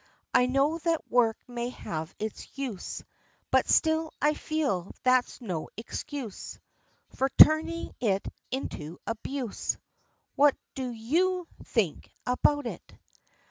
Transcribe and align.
I 0.33 0.47
know 0.47 0.79
that 0.79 1.11
work 1.11 1.37
may 1.47 1.69
have 1.69 2.15
its 2.17 2.57
use, 2.57 3.03
But 3.51 3.69
still 3.69 4.11
I 4.19 4.33
feel 4.33 4.95
that's 5.03 5.39
no 5.41 5.69
excuse 5.77 6.57
For 7.09 7.29
turning 7.37 7.93
it 7.99 8.27
into 8.49 8.97
abuse; 9.05 9.77
What 10.35 10.55
do 10.73 10.89
you 10.89 11.47
think 11.65 12.09
about 12.25 12.65
it? 12.65 12.95